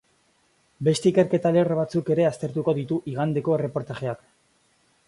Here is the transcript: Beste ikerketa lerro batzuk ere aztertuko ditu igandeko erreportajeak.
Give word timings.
Beste 0.87 1.09
ikerketa 1.11 1.51
lerro 1.57 1.77
batzuk 1.81 2.09
ere 2.17 2.27
aztertuko 2.31 2.77
ditu 2.81 2.99
igandeko 3.13 3.59
erreportajeak. 3.61 4.27